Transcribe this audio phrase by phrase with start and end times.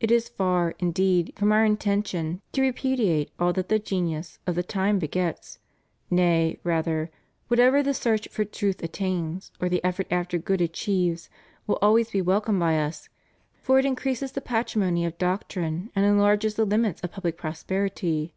[0.00, 4.64] It is far, indeed, from Our intention to repudiate all that the genius of the
[4.64, 5.60] time begets;
[6.10, 7.10] nay, rather,
[7.46, 11.30] whatever the search for truth attains, or the effort after good achieves,
[11.68, 13.08] will always be welcome by Us,
[13.62, 18.34] for it increases the patrimony of doctrine and enlarges the limits of pubHc prosperity.